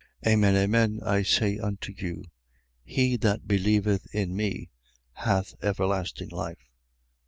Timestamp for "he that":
2.83-3.47